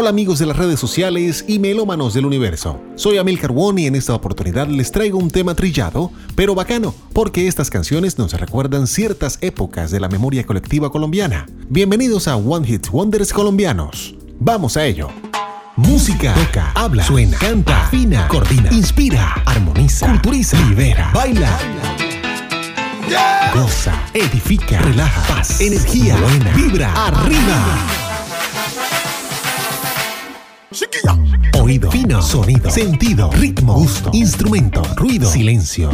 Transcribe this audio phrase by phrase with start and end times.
[0.00, 2.80] Hola amigos de las redes sociales y melómanos del universo.
[2.94, 7.48] Soy Amil Carbón y en esta oportunidad les traigo un tema trillado, pero bacano, porque
[7.48, 11.46] estas canciones nos recuerdan ciertas épocas de la memoria colectiva colombiana.
[11.68, 14.14] Bienvenidos a One Hit Wonders colombianos.
[14.38, 15.08] Vamos a ello.
[15.74, 21.58] Música, toca, habla, suena, canta, afina, coordina, inspira, armoniza, culturiza, libera, baila.
[23.52, 28.07] Goza, edifica, relaja, paz, energía, buena, vibra, arriba.
[31.58, 35.90] Oído, fino, sonido, sentido, ritmo, gusto, instrumento, ruido, silencio.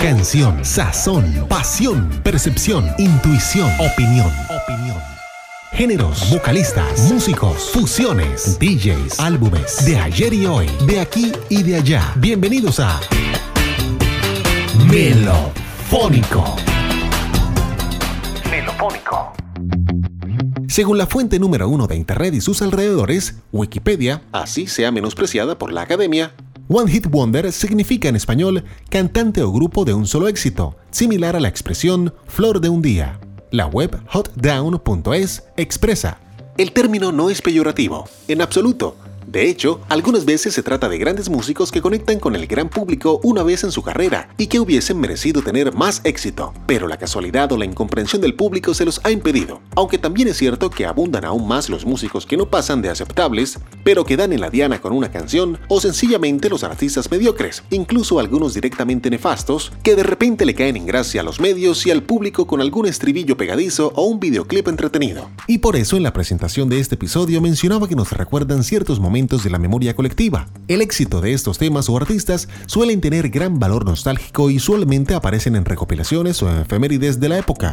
[0.00, 4.96] Canción, sazón, pasión, percepción, intuición, opinión, opinión.
[5.74, 12.12] Géneros, vocalistas, músicos, fusiones, DJs, álbumes, de ayer y hoy, de aquí y de allá.
[12.16, 13.00] Bienvenidos a
[14.90, 16.56] Melofónico.
[18.50, 19.45] Melofónico.
[20.68, 25.72] Según la fuente número uno de Internet y sus alrededores, Wikipedia, así sea menospreciada por
[25.72, 26.32] la academia,
[26.68, 31.40] One Hit Wonder significa en español cantante o grupo de un solo éxito, similar a
[31.40, 33.20] la expresión flor de un día.
[33.52, 36.18] La web hotdown.es expresa.
[36.58, 38.96] El término no es peyorativo, en absoluto,
[39.26, 43.18] de hecho, algunas veces se trata de grandes músicos que conectan con el gran público
[43.24, 47.50] una vez en su carrera y que hubiesen merecido tener más éxito, pero la casualidad
[47.50, 49.60] o la incomprensión del público se los ha impedido.
[49.74, 53.58] Aunque también es cierto que abundan aún más los músicos que no pasan de aceptables,
[53.82, 58.20] pero que dan en la diana con una canción, o sencillamente los artistas mediocres, incluso
[58.20, 62.04] algunos directamente nefastos, que de repente le caen en gracia a los medios y al
[62.04, 65.30] público con algún estribillo pegadizo o un videoclip entretenido.
[65.48, 69.15] Y por eso en la presentación de este episodio mencionaba que nos recuerdan ciertos momentos
[69.16, 70.46] de la memoria colectiva.
[70.68, 75.56] El éxito de estos temas o artistas suelen tener gran valor nostálgico y usualmente aparecen
[75.56, 77.70] en recopilaciones o efemérides de la época.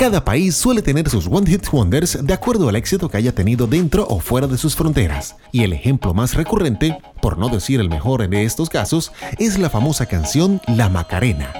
[0.00, 3.66] Cada país suele tener sus One Hit Wonders de acuerdo al éxito que haya tenido
[3.66, 5.36] dentro o fuera de sus fronteras.
[5.52, 9.68] Y el ejemplo más recurrente, por no decir el mejor en estos casos, es la
[9.68, 11.52] famosa canción La Macarena.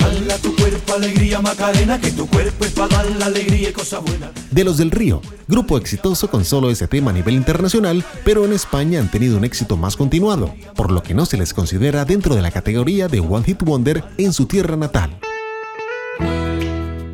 [4.50, 8.54] De los del Río, grupo exitoso con solo ese tema a nivel internacional, pero en
[8.54, 12.34] España han tenido un éxito más continuado, por lo que no se les considera dentro
[12.34, 15.20] de la categoría de One Hit Wonder en su tierra natal.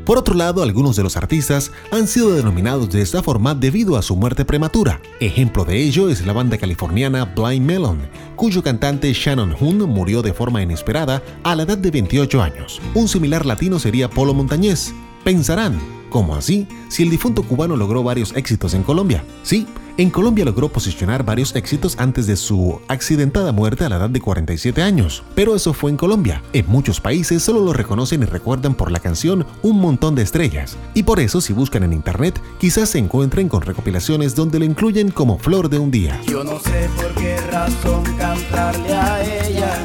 [0.06, 4.02] Por otro lado, algunos de los artistas han sido denominados de esta forma debido a
[4.02, 5.00] su muerte prematura.
[5.18, 10.32] Ejemplo de ello es la banda californiana Blind Melon, cuyo cantante Shannon Hoon murió de
[10.32, 12.80] forma inesperada a la edad de 28 años.
[12.94, 14.94] Un similar latino sería Polo Montañez.
[15.24, 15.76] Pensarán,
[16.08, 16.68] ¿cómo así?
[16.86, 19.24] Si el difunto cubano logró varios éxitos en Colombia.
[19.42, 19.66] Sí,
[19.98, 24.20] en Colombia logró posicionar varios éxitos antes de su accidentada muerte a la edad de
[24.20, 26.42] 47 años, pero eso fue en Colombia.
[26.52, 30.76] En muchos países solo lo reconocen y recuerdan por la canción Un montón de estrellas,
[30.94, 35.10] y por eso si buscan en internet quizás se encuentren con recopilaciones donde lo incluyen
[35.10, 36.20] como Flor de un día.
[36.26, 39.78] Yo no sé por qué razón cantarle a ella,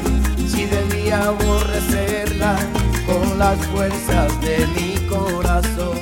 [0.46, 2.56] si debía aborrecerla
[3.06, 5.98] con las fuerzas de mi corazón.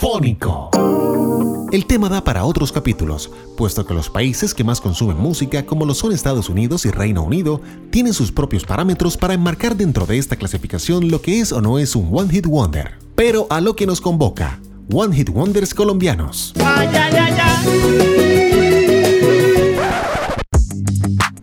[0.00, 0.70] Melofónico.
[1.72, 5.84] El tema da para otros capítulos, puesto que los países que más consumen música, como
[5.84, 10.18] lo son Estados Unidos y Reino Unido, tienen sus propios parámetros para enmarcar dentro de
[10.18, 12.98] esta clasificación lo que es o no es un One Hit Wonder.
[13.14, 14.58] Pero a lo que nos convoca,
[14.92, 16.54] One Hit Wonders colombianos.
[16.56, 18.89] Ay, ay, ay,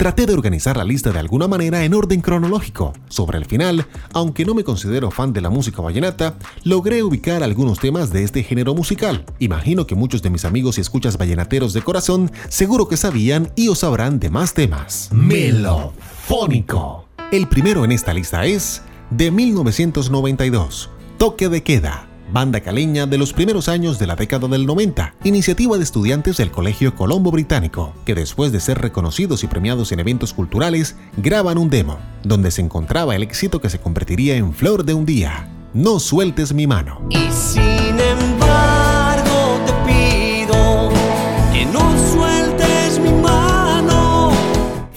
[0.07, 2.93] Traté de organizar la lista de alguna manera en orden cronológico.
[3.09, 7.79] Sobre el final, aunque no me considero fan de la música vallenata, logré ubicar algunos
[7.79, 9.25] temas de este género musical.
[9.39, 13.67] Imagino que muchos de mis amigos y escuchas vallenateros de corazón seguro que sabían y
[13.67, 15.09] os sabrán de más temas.
[15.11, 17.09] Melofónico.
[17.33, 23.33] El primero en esta lista es de 1992, Toque de Queda banda caleña de los
[23.33, 28.15] primeros años de la década del 90, iniciativa de estudiantes del Colegio Colombo Británico, que
[28.15, 33.15] después de ser reconocidos y premiados en eventos culturales, graban un demo, donde se encontraba
[33.15, 35.49] el éxito que se convertiría en Flor de un Día.
[35.73, 37.01] No sueltes mi mano.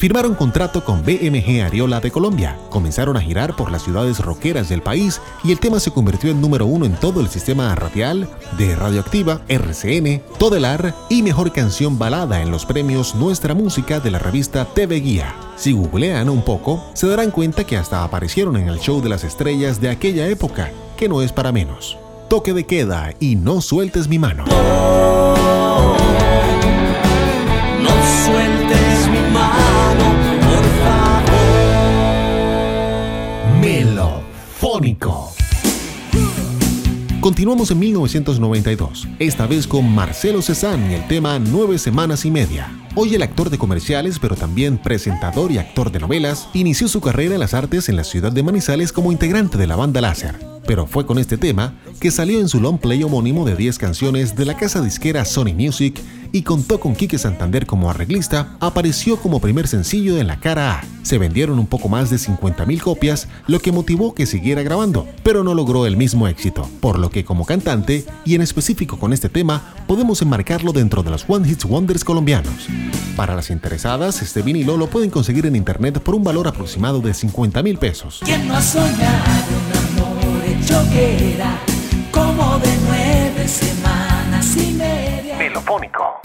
[0.01, 4.81] Firmaron contrato con BMG Ariola de Colombia, comenzaron a girar por las ciudades roqueras del
[4.81, 8.27] país y el tema se convirtió en número uno en todo el sistema radial
[8.57, 14.19] de Radioactiva, RCN, Todelar y Mejor Canción Balada en los premios Nuestra Música de la
[14.19, 15.35] revista TV Guía.
[15.57, 19.23] Si googlean un poco, se darán cuenta que hasta aparecieron en el show de las
[19.23, 21.99] estrellas de aquella época, que no es para menos.
[22.31, 24.47] Toque de queda y no sueltes mi mano.
[37.21, 42.73] Continuamos en 1992, esta vez con Marcelo Cezanne y el tema Nueve Semanas y Media.
[42.95, 47.35] Hoy el actor de comerciales, pero también presentador y actor de novelas, inició su carrera
[47.35, 50.50] en las artes en la ciudad de Manizales como integrante de la banda Láser.
[50.71, 54.37] Pero fue con este tema que salió en su long play homónimo de 10 canciones
[54.37, 56.01] de la casa disquera Sony Music
[56.31, 60.85] y contó con Quique Santander como arreglista, apareció como primer sencillo en la cara A.
[61.03, 65.43] Se vendieron un poco más de 50.000 copias, lo que motivó que siguiera grabando, pero
[65.43, 69.29] no logró el mismo éxito, por lo que como cantante, y en específico con este
[69.29, 72.69] tema, podemos enmarcarlo dentro de los One Hits Wonders colombianos.
[73.17, 77.13] Para las interesadas, este vinilo lo pueden conseguir en internet por un valor aproximado de
[77.13, 78.21] 50 mil pesos.
[78.25, 79.70] ¿Quién no ha soñado
[80.71, 81.59] un amor hecho que era
[82.13, 85.37] como de nueve semanas y media?
[85.37, 86.21] Melofónico.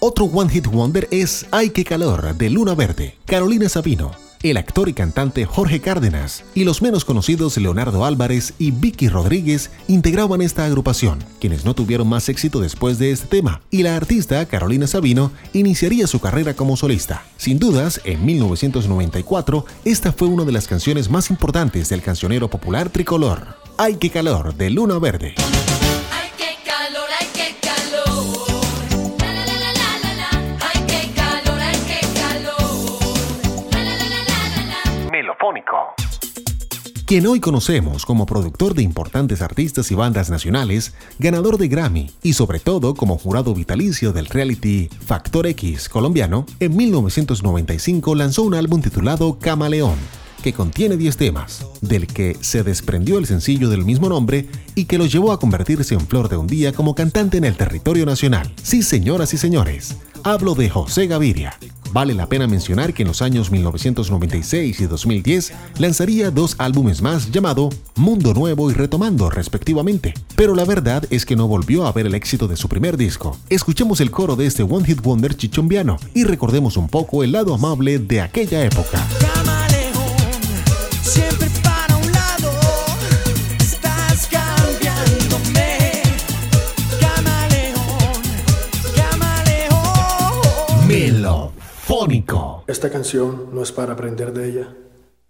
[0.00, 4.88] Otro One Hit Wonder es Ay qué calor de Luna Verde, Carolina Sabino, el actor
[4.88, 10.64] y cantante Jorge Cárdenas y los menos conocidos Leonardo Álvarez y Vicky Rodríguez integraban esta
[10.64, 15.30] agrupación, quienes no tuvieron más éxito después de este tema, y la artista Carolina Sabino
[15.52, 17.24] iniciaría su carrera como solista.
[17.36, 22.88] Sin dudas, en 1994, esta fue una de las canciones más importantes del cancionero popular
[22.88, 23.56] tricolor.
[23.76, 25.34] Ay qué calor de Luna Verde.
[37.10, 42.34] Quien hoy conocemos como productor de importantes artistas y bandas nacionales, ganador de Grammy y
[42.34, 48.80] sobre todo como jurado vitalicio del reality Factor X colombiano, en 1995 lanzó un álbum
[48.80, 49.96] titulado Camaleón,
[50.40, 54.46] que contiene 10 temas, del que se desprendió el sencillo del mismo nombre
[54.76, 57.56] y que lo llevó a convertirse en flor de un día como cantante en el
[57.56, 58.54] territorio nacional.
[58.62, 61.58] Sí, señoras y señores, hablo de José Gaviria,
[61.92, 67.30] Vale la pena mencionar que en los años 1996 y 2010 lanzaría dos álbumes más
[67.30, 70.14] llamado Mundo Nuevo y Retomando respectivamente.
[70.36, 73.36] Pero la verdad es que no volvió a ver el éxito de su primer disco.
[73.48, 77.54] Escuchemos el coro de este One Hit Wonder chichombiano y recordemos un poco el lado
[77.54, 79.04] amable de aquella época.
[92.70, 94.76] Esta canción no es para aprender de ella,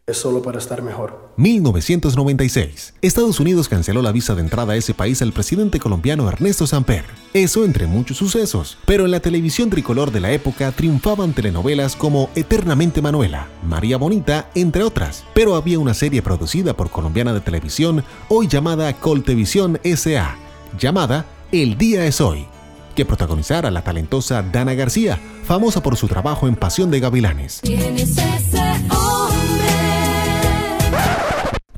[0.06, 1.32] es solo para estar mejor.
[1.38, 2.92] 1996.
[3.00, 7.06] Estados Unidos canceló la visa de entrada a ese país al presidente colombiano Ernesto Samper.
[7.32, 8.76] Eso entre muchos sucesos.
[8.84, 14.50] Pero en la televisión tricolor de la época triunfaban telenovelas como Eternamente Manuela, María Bonita,
[14.54, 15.24] entre otras.
[15.32, 20.36] Pero había una serie producida por colombiana de televisión, hoy llamada Coltevisión S.A.,
[20.78, 22.46] llamada El Día es Hoy
[22.94, 27.60] que protagonizara a la talentosa Dana García, famosa por su trabajo en Pasión de Gavilanes.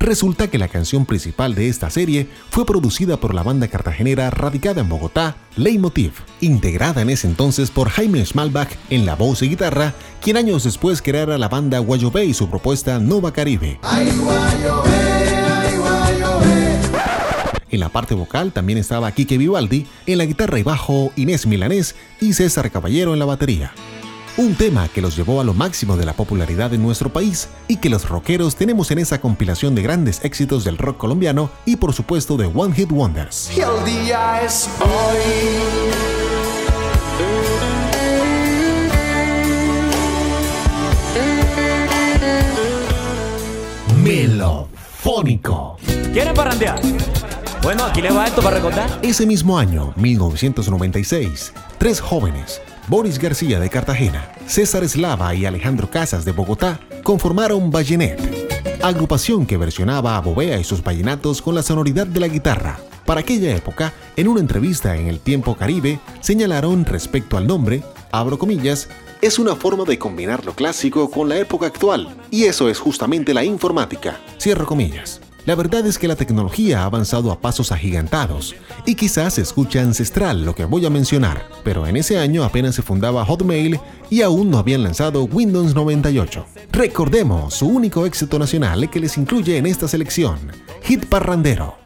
[0.03, 4.81] Resulta que la canción principal de esta serie fue producida por la banda cartagenera radicada
[4.81, 6.11] en Bogotá, Leitmotiv,
[6.41, 11.01] integrada en ese entonces por Jaime Schmalbach en la voz y guitarra, quien años después
[11.01, 13.79] creara la banda Guayobé y su propuesta Nova Caribe.
[17.73, 21.95] En la parte vocal también estaba Quique Vivaldi, en la guitarra y bajo Inés Milanés
[22.21, 23.73] y César Caballero en la batería.
[24.37, 27.77] Un tema que los llevó a lo máximo de la popularidad en nuestro país y
[27.77, 31.93] que los rockeros tenemos en esa compilación de grandes éxitos del rock colombiano y por
[31.93, 33.49] supuesto de One Hit Wonders.
[33.57, 35.17] Y el día es hoy.
[44.03, 45.77] Melofónico.
[46.13, 46.79] ¿Quieren parrandear?
[47.63, 48.99] Bueno, aquí les va esto para recordar.
[49.01, 56.25] Ese mismo año, 1996, tres jóvenes, Boris García de Cartagena, César Eslava y Alejandro Casas
[56.25, 58.19] de Bogotá, conformaron Ballenet,
[58.83, 62.79] agrupación que versionaba a Bobea y sus vallenatos con la sonoridad de la guitarra.
[63.05, 68.37] Para aquella época, en una entrevista en el Tiempo Caribe, señalaron respecto al nombre, abro
[68.37, 68.89] comillas,
[69.21, 73.33] es una forma de combinar lo clásico con la época actual, y eso es justamente
[73.33, 75.21] la informática, cierro comillas.
[75.45, 80.45] La verdad es que la tecnología ha avanzado a pasos agigantados y quizás escucha ancestral
[80.45, 83.77] lo que voy a mencionar, pero en ese año apenas se fundaba Hotmail
[84.09, 86.45] y aún no habían lanzado Windows 98.
[86.71, 90.39] Recordemos su único éxito nacional que les incluye en esta selección,
[90.83, 91.82] Hit Parrandero.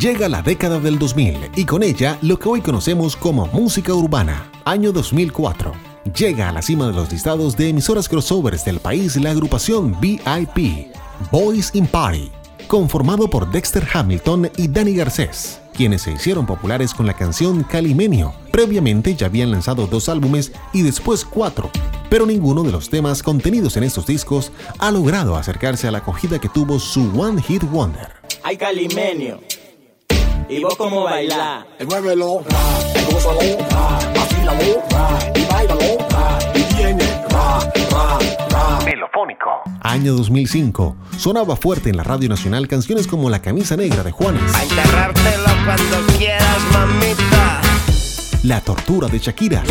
[0.00, 4.50] Llega la década del 2000 y con ella lo que hoy conocemos como música urbana.
[4.64, 5.74] Año 2004.
[6.16, 10.86] Llega a la cima de los listados de emisoras crossovers del país la agrupación VIP,
[11.30, 12.32] Boys in Party,
[12.66, 18.34] conformado por Dexter Hamilton y Danny Garcés quienes se hicieron populares con la canción Calimenio.
[18.50, 21.70] Previamente ya habían lanzado dos álbumes y después cuatro,
[22.10, 26.38] pero ninguno de los temas contenidos en estos discos ha logrado acercarse a la acogida
[26.38, 28.12] que tuvo su One Hit Wonder.
[28.42, 29.40] Hay Calimenio.
[30.50, 31.64] ¿Y vos cómo bailás?
[31.86, 32.42] Muévelo,
[33.10, 33.38] gózalo,
[34.14, 34.62] vacílalo,
[35.34, 35.80] y bailalo,
[36.54, 38.18] y viene, ra, ra,
[38.50, 38.84] ra.
[38.84, 39.48] Melofónico.
[39.82, 40.96] Año 2005.
[41.16, 45.50] Sonaba fuerte en la Radio Nacional canciones como La camisa negra de Juanes, A enterrártelo
[45.64, 47.60] cuando quieras, mamita.
[48.42, 49.62] La tortura de Shakira,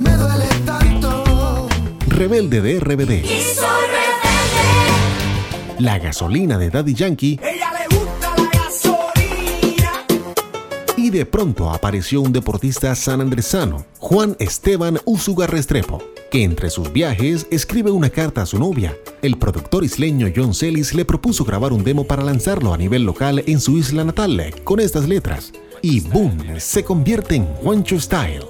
[0.00, 1.68] Me duele tanto.
[2.08, 3.24] Rebelde de RBD,
[5.78, 9.92] La gasolina de Daddy Yankee Ella le gusta la gasolina.
[10.96, 17.46] y de pronto apareció un deportista sanandresano, Juan Esteban Usuga Restrepo, que entre sus viajes
[17.50, 18.96] escribe una carta a su novia.
[19.22, 23.42] El productor isleño John Celis le propuso grabar un demo para lanzarlo a nivel local
[23.46, 25.52] en su isla natal con estas letras.
[25.80, 28.44] Y boom, se convierte en Juancho Style.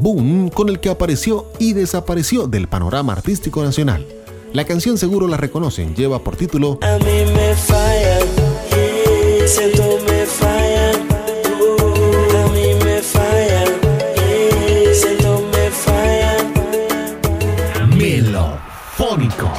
[0.00, 4.06] Boom, con el que apareció y desapareció del panorama artístico nacional.
[4.52, 8.26] La canción seguro la reconocen, lleva por título A mí me fallan,
[8.72, 11.06] eh, siento me fallan.
[12.34, 13.68] A mí me fallan,
[14.16, 16.54] eh, siento me fallan.
[17.98, 19.52] Melofónico.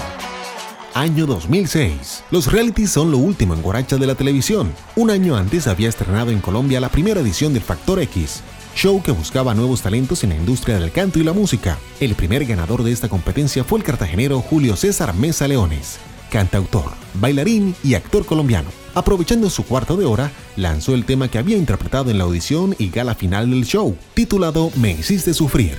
[0.96, 2.24] Año 2006.
[2.32, 4.74] Los realities son lo último en Guaracha de la televisión.
[4.96, 8.42] Un año antes había estrenado en Colombia la primera edición del Factor X,
[8.80, 11.78] show que buscaba nuevos talentos en la industria del canto y la música.
[12.00, 16.00] El primer ganador de esta competencia fue el cartagenero Julio César Mesa Leones,
[16.32, 18.70] cantautor, bailarín y actor colombiano.
[18.96, 22.90] Aprovechando su cuarto de hora, lanzó el tema que había interpretado en la audición y
[22.90, 25.78] gala final del show, titulado Me hiciste sufrir.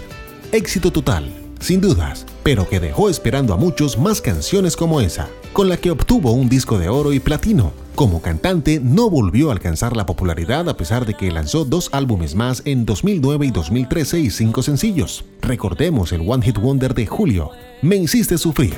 [0.52, 5.70] Éxito total, sin dudas, pero que dejó esperando a muchos más canciones como esa, con
[5.70, 7.72] la que obtuvo un disco de oro y platino.
[8.00, 12.34] Como cantante no volvió a alcanzar la popularidad a pesar de que lanzó dos álbumes
[12.34, 15.26] más en 2009 y 2013 y cinco sencillos.
[15.42, 17.50] Recordemos el One Hit Wonder de Julio,
[17.82, 18.72] Me hiciste sufrir.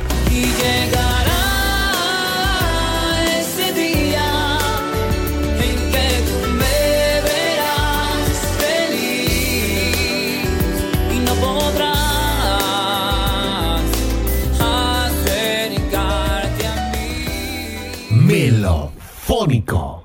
[19.22, 20.04] Melofónico.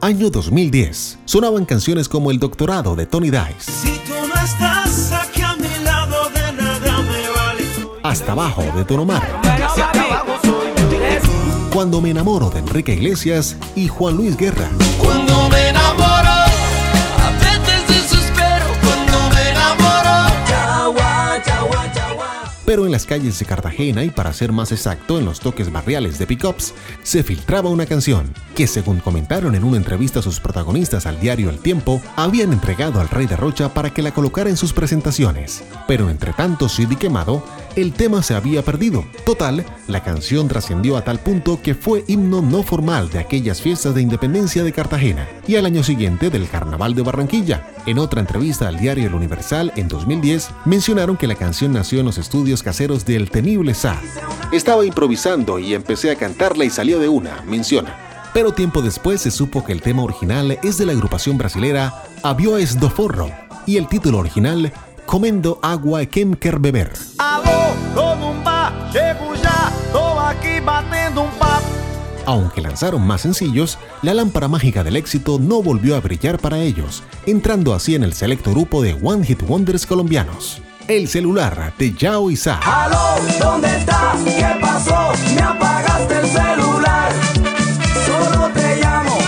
[0.00, 1.18] Año 2010.
[1.24, 5.84] Sonaban canciones como El Doctorado de Tony Dice, Si tú no estás aquí a mi
[5.84, 7.64] lado, de nada me vale.
[8.02, 9.22] Hasta abajo de Don Omar.
[11.72, 14.68] Cuando me enamoro de Enrique Iglesias y Juan Luis Guerra.
[14.98, 15.79] Cuando me enamoro,
[22.70, 26.20] Pero en las calles de Cartagena y para ser más exacto en los toques barriales
[26.20, 26.72] de pickups,
[27.02, 31.58] se filtraba una canción que según comentaron en una entrevista sus protagonistas al diario El
[31.58, 35.64] Tiempo, habían entregado al rey de Rocha para que la colocara en sus presentaciones.
[35.88, 37.44] Pero entre tanto CD quemado,
[37.76, 39.04] el tema se había perdido.
[39.24, 43.94] Total, la canción trascendió a tal punto que fue himno no formal de aquellas fiestas
[43.94, 47.66] de independencia de Cartagena y al año siguiente del Carnaval de Barranquilla.
[47.86, 52.06] En otra entrevista al diario El Universal en 2010, mencionaron que la canción nació en
[52.06, 54.00] los estudios caseros del temible Sa.
[54.52, 57.96] Estaba improvisando y empecé a cantarla y salió de una, menciona.
[58.32, 62.78] Pero tiempo después se supo que el tema original es de la agrupación brasilera Avioes
[62.78, 63.30] do Forro
[63.66, 64.72] y el título original
[65.10, 66.92] Comendo Agua Quem Quer Beber.
[67.18, 71.66] Alô, tô num bar, chego já, tô aqui batendo um papo.
[72.26, 77.02] Aunque lanzaron más sencillos, la lámpara mágica del éxito no volvió a brillar para ellos,
[77.26, 80.62] entrando así en el selecto grupo de One Hit Wonders colombianos.
[80.86, 82.60] El celular de Yao y Sa.
[82.60, 84.22] Aló, ¿dónde estás?
[84.22, 85.10] ¿Qué pasó?
[85.34, 87.12] Me apagaste el celular.
[88.06, 89.18] Solo te llamo.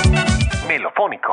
[0.69, 1.33] Melofónico.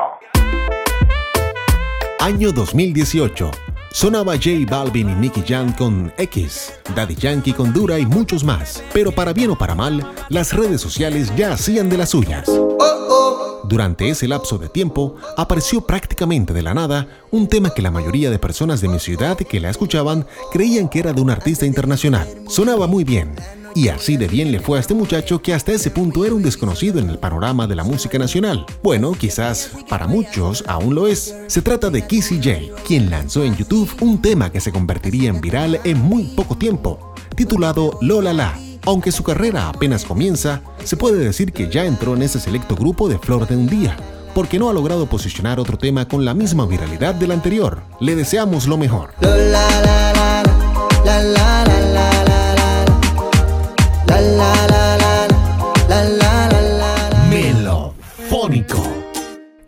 [2.18, 3.52] Año 2018.
[3.92, 8.82] Sonaba J Balvin y Nicky Jam con X, Daddy Yankee con Dura y muchos más.
[8.92, 12.48] Pero para bien o para mal, las redes sociales ya hacían de las suyas.
[13.64, 18.30] Durante ese lapso de tiempo, apareció prácticamente de la nada un tema que la mayoría
[18.30, 22.28] de personas de mi ciudad que la escuchaban creían que era de un artista internacional.
[22.48, 23.34] Sonaba muy bien.
[23.74, 26.42] Y así de bien le fue a este muchacho que hasta ese punto era un
[26.42, 28.66] desconocido en el panorama de la música nacional.
[28.82, 31.34] Bueno, quizás para muchos aún lo es.
[31.46, 35.40] Se trata de Kissy J, quien lanzó en YouTube un tema que se convertiría en
[35.40, 38.58] viral en muy poco tiempo, titulado Lola La.
[38.86, 43.08] Aunque su carrera apenas comienza, se puede decir que ya entró en ese selecto grupo
[43.08, 43.96] de Flor de un Día,
[44.34, 47.82] porque no ha logrado posicionar otro tema con la misma viralidad del anterior.
[48.00, 49.12] Le deseamos lo mejor.
[49.20, 50.42] Lola, la,
[51.04, 51.79] la, la,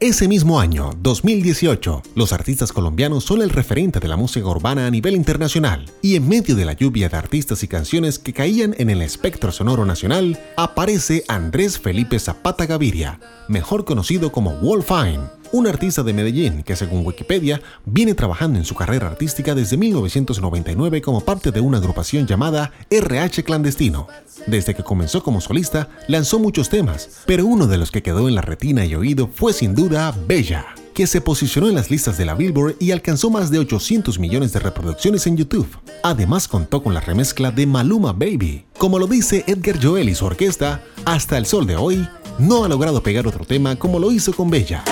[0.02, 4.90] Ese mismo año, 2018, los artistas colombianos son el referente de la música urbana a
[4.90, 8.90] nivel internacional, y en medio de la lluvia de artistas y canciones que caían en
[8.90, 15.20] el espectro sonoro nacional, aparece Andrés Felipe Zapata Gaviria, mejor conocido como Wolfine,
[15.52, 21.02] un artista de Medellín que según Wikipedia viene trabajando en su carrera artística desde 1999
[21.02, 24.08] como parte de una agrupación llamada RH Clandestino.
[24.46, 28.34] Desde que comenzó como solista, lanzó muchos temas, pero uno de los que quedó en
[28.34, 32.24] la retina y oído fue sin duda Bella que se posicionó en las listas de
[32.24, 35.68] la Billboard y alcanzó más de 800 millones de reproducciones en YouTube.
[36.02, 38.66] Además contó con la remezcla de Maluma Baby.
[38.76, 42.06] Como lo dice Edgar Joel y su orquesta, hasta el sol de hoy,
[42.38, 44.84] no ha logrado pegar otro tema como lo hizo con Bella.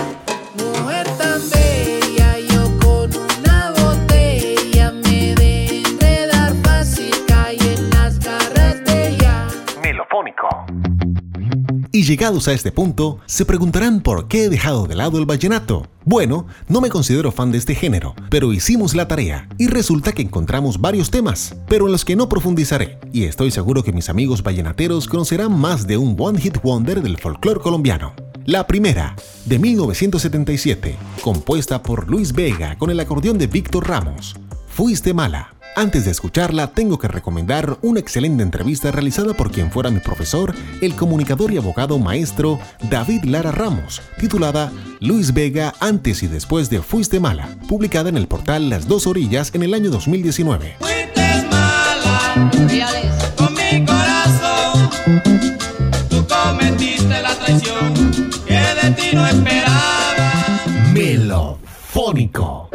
[12.11, 15.87] Llegados a este punto, se preguntarán por qué he dejado de lado el vallenato.
[16.05, 20.23] Bueno, no me considero fan de este género, pero hicimos la tarea y resulta que
[20.23, 24.43] encontramos varios temas, pero en los que no profundizaré, y estoy seguro que mis amigos
[24.43, 28.12] vallenateros conocerán más de un One Hit Wonder del folclore colombiano.
[28.45, 29.14] La primera,
[29.45, 34.35] de 1977, compuesta por Luis Vega con el acordeón de Víctor Ramos.
[34.67, 35.60] Fuiste mala.
[35.76, 40.54] Antes de escucharla, tengo que recomendar una excelente entrevista realizada por quien fuera mi profesor,
[40.80, 42.58] el comunicador y abogado maestro
[42.90, 48.26] David Lara Ramos, titulada Luis Vega antes y después de Fuiste mala, publicada en el
[48.26, 50.76] portal Las Dos Orillas en el año 2019.
[50.80, 52.50] Fuiste mala
[53.36, 54.90] con mi corazón.
[56.10, 57.94] Tú cometiste la traición
[58.44, 60.32] que de ti no esperaba.
[60.92, 62.69] Melofónico.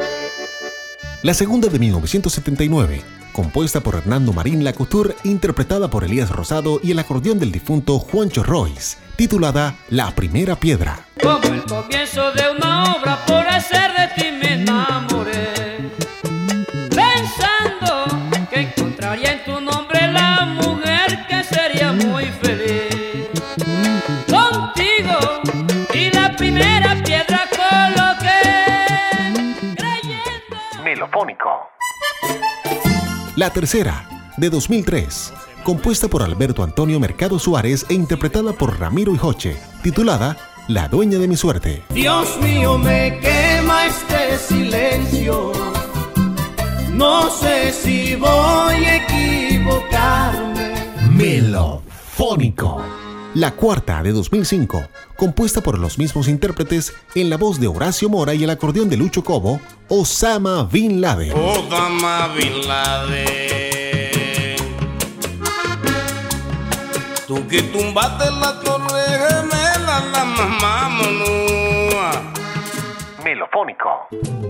[1.25, 3.01] La segunda de 1979,
[3.33, 8.43] compuesta por Hernando Marín Lacouture, interpretada por Elías Rosado y el acordeón del difunto Juancho
[8.43, 11.07] Royce, titulada La Primera Piedra.
[11.19, 13.94] Como el comienzo de una obra, por hacer
[33.45, 35.31] La tercera, de 2003,
[35.63, 40.35] compuesta por Alberto Antonio Mercado Suárez e interpretada por Ramiro Hijoche, titulada
[40.67, 41.83] La dueña de mi suerte.
[41.91, 45.51] Dios mío, me quema este silencio.
[46.93, 50.73] No sé si voy a equivocarme.
[51.11, 52.81] Melofónico.
[53.35, 58.33] La cuarta de 2005, compuesta por los mismos intérpretes en la voz de Horacio Mora
[58.33, 61.33] y el acordeón de Lucho Cobo, Osama Bin Laden.
[61.33, 64.55] Osama Bin Laden.
[67.27, 72.11] Tú que tumbaste la torre gemela, la mamá monúa.
[73.21, 74.44] Melofónico.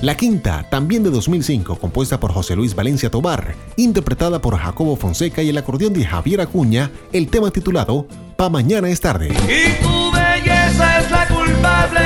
[0.00, 5.42] La quinta, también de 2005, compuesta por José Luis Valencia Tobar, interpretada por Jacobo Fonseca
[5.42, 8.06] y el acordeón de Javier Acuña, el tema titulado
[8.36, 9.26] Pa' mañana es tarde.
[9.26, 12.00] Y tu belleza es la culpable,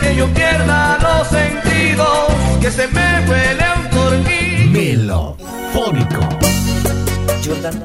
[0.00, 2.26] que yo pierda los sentidos,
[2.60, 4.70] que se me huele un tornillo.
[4.72, 6.28] Melofónico.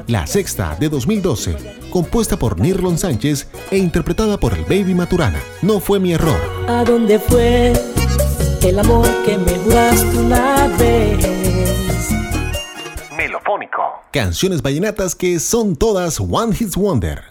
[0.08, 1.58] La sexta, de 2012,
[1.92, 5.40] compuesta por Nirlon Sánchez e interpretada por el Baby Maturana.
[5.62, 6.40] No fue mi error.
[6.68, 7.74] ¿A dónde fue
[8.68, 11.26] el amor que me juraste una vez?
[13.16, 13.82] Melofónico.
[14.12, 17.24] Canciones vallenatas que son todas One Hit Wonder.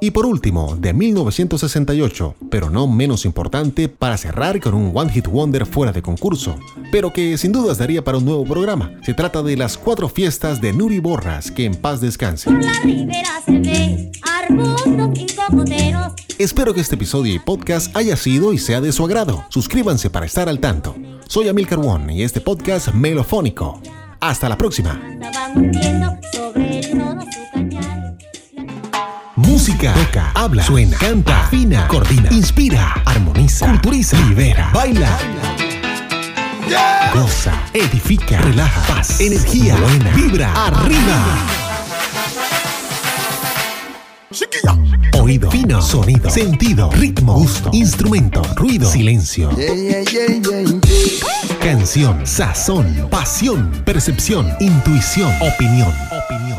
[0.00, 5.28] Y por último, de 1968, pero no menos importante, para cerrar con un One Hit
[5.28, 6.58] Wonder fuera de concurso,
[6.90, 8.90] pero que sin dudas daría para un nuevo programa.
[9.02, 12.50] Se trata de las cuatro fiestas de Nuri Borras, que en paz descanse.
[12.50, 12.72] Por la
[16.38, 19.44] Espero que este episodio y podcast haya sido y sea de su agrado.
[19.48, 20.96] Suscríbanse para estar al tanto.
[21.28, 23.80] Soy Amilcar One y este podcast melofónico.
[24.20, 25.00] Hasta la próxima.
[29.36, 35.18] Música, toca, habla, suena, canta, afina, coordina, inspira, armoniza, culturiza, libera, baila.
[37.14, 41.61] Goza, edifica, relaja, paz, energía, buena, vibra, arriba.
[45.20, 49.50] Oído, fino, sonido, sentido, ritmo, gusto, instrumento, ruido, silencio.
[51.60, 55.92] Canción, sazón, pasión, percepción, intuición, opinión.
[56.10, 56.58] Opinión.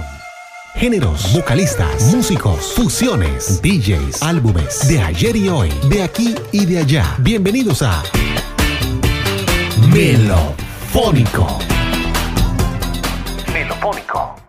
[0.76, 7.16] Géneros, vocalistas, músicos, fusiones, DJs, álbumes, de ayer y hoy, de aquí y de allá.
[7.20, 8.04] Bienvenidos a
[9.92, 11.60] Melofónico.
[13.52, 14.42] Melofónico.